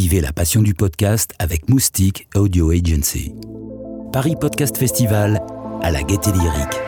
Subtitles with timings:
[0.00, 3.34] Vivez la passion du podcast avec Moustique Audio Agency.
[4.12, 5.42] Paris Podcast Festival
[5.82, 6.78] à la gaieté lyrique.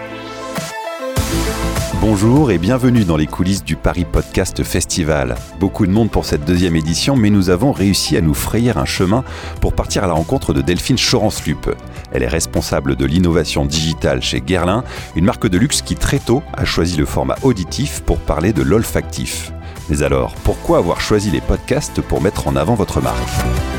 [2.00, 5.34] Bonjour et bienvenue dans les coulisses du Paris Podcast Festival.
[5.58, 8.84] Beaucoup de monde pour cette deuxième édition, mais nous avons réussi à nous frayer un
[8.84, 9.24] chemin
[9.60, 11.68] pour partir à la rencontre de Delphine Chorenslup.
[12.12, 14.84] Elle est responsable de l'innovation digitale chez Guerlain,
[15.16, 18.62] une marque de luxe qui très tôt a choisi le format auditif pour parler de
[18.62, 19.50] l'olfactif.
[19.90, 23.28] Mais alors, pourquoi avoir choisi les podcasts pour mettre en avant votre marque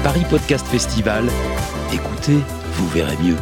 [0.04, 1.30] Paris Podcast Festival,
[1.94, 2.38] écoutez,
[2.74, 3.38] vous verrez mieux.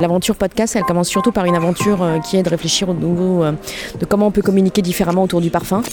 [0.00, 3.44] L'aventure podcast, elle commence surtout par une aventure euh, qui est de réfléchir au nouveau,
[3.44, 3.52] euh,
[4.00, 5.84] de comment on peut communiquer différemment autour du parfum.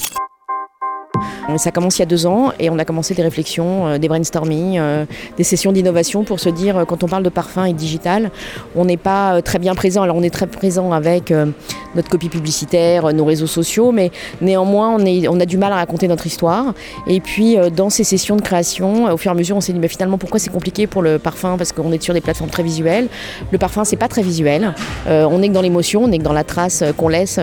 [1.57, 4.07] Ça commence il y a deux ans et on a commencé des réflexions, euh, des
[4.07, 5.05] brainstorming, euh,
[5.37, 8.31] des sessions d'innovation pour se dire euh, quand on parle de parfum et digital,
[8.75, 10.01] on n'est pas très bien présent.
[10.01, 11.33] Alors on est très présent avec
[11.95, 16.25] notre copie publicitaire, nos réseaux sociaux, mais néanmoins on a du mal à raconter notre
[16.25, 16.73] histoire.
[17.07, 19.79] Et puis dans ces sessions de création, au fur et à mesure, on s'est dit
[19.79, 21.57] mais finalement pourquoi c'est compliqué pour le parfum?
[21.57, 23.07] Parce qu'on est sur des plateformes très visuelles.
[23.51, 24.73] Le parfum c'est pas très visuel.
[25.07, 27.39] on est que dans l'émotion, on est que dans la trace qu'on laisse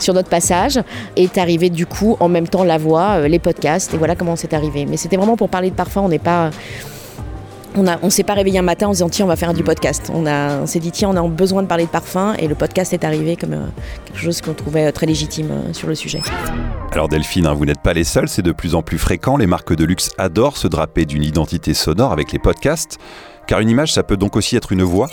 [0.00, 0.80] sur notre passage
[1.16, 4.36] est arrivé du coup en même temps la voix, euh, les podcasts et voilà comment
[4.36, 4.86] c'est arrivé.
[4.86, 6.50] Mais c'était vraiment pour parler de parfum, on n'est pas
[7.76, 9.52] on ne on s'est pas réveillé un matin en se disant tiens on va faire
[9.52, 10.10] du podcast.
[10.14, 12.54] On, a, on s'est dit tiens on a besoin de parler de parfum et le
[12.54, 13.66] podcast est arrivé comme euh,
[14.04, 16.20] quelque chose qu'on trouvait euh, très légitime sur le sujet.
[16.92, 19.36] Alors Delphine, hein, vous n'êtes pas les seuls, c'est de plus en plus fréquent.
[19.36, 22.98] Les marques de luxe adorent se draper d'une identité sonore avec les podcasts,
[23.46, 25.08] car une image ça peut donc aussi être une voix.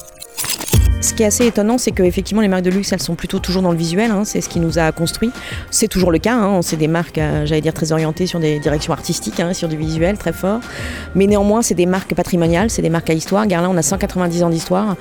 [1.04, 3.62] Ce qui est assez étonnant, c'est qu'effectivement, les marques de luxe, elles sont plutôt toujours
[3.62, 4.10] dans le visuel.
[4.10, 5.32] Hein, c'est ce qui nous a construit.
[5.70, 6.36] C'est toujours le cas.
[6.36, 9.68] Hein, c'est des marques, euh, j'allais dire, très orientées sur des directions artistiques, hein, sur
[9.68, 10.62] du visuel très fort.
[11.14, 13.46] Mais néanmoins, c'est des marques patrimoniales, c'est des marques à histoire.
[13.48, 14.96] Garlin, on a 190 ans d'histoire.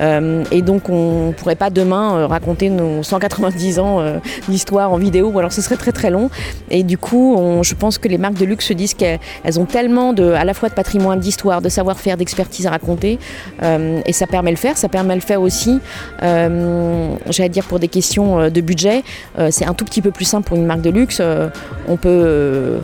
[0.00, 4.00] Euh, et donc, on ne pourrait pas demain euh, raconter nos 190 ans
[4.48, 5.36] d'histoire en vidéo.
[5.36, 6.30] Alors, ce serait très très long.
[6.70, 10.12] Et du coup, je pense que les marques de luxe se disent qu'elles ont tellement
[10.12, 13.18] de, à la fois de patrimoine, d'histoire, de savoir-faire, d'expertise à raconter.
[13.60, 14.78] et ça permet le faire.
[14.78, 15.47] Ça permet le faire aussi,
[16.22, 19.02] euh, j'allais dire pour des questions euh, de budget,
[19.38, 21.22] euh, c'est un tout petit peu plus simple pour une marque de luxe.
[21.88, 22.78] on peut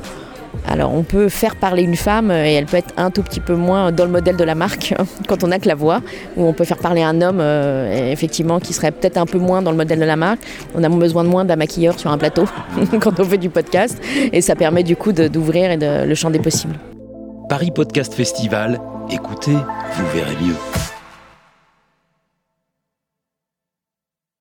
[0.68, 3.54] alors on peut faire parler une femme et elle peut être un tout petit peu
[3.54, 4.94] moins dans le modèle de la marque
[5.28, 6.00] quand on n'a que la voix,
[6.36, 9.72] ou on peut faire parler un homme effectivement qui serait peut-être un peu moins dans
[9.72, 10.40] le modèle de la marque.
[10.74, 12.44] On a besoin de moins d'un maquilleur sur un plateau
[13.00, 14.00] quand on fait du podcast
[14.32, 16.76] et ça permet du coup d'ouvrir le champ des possibles.
[17.48, 18.80] Paris Podcast Festival,
[19.10, 20.83] écoutez, vous verrez mieux.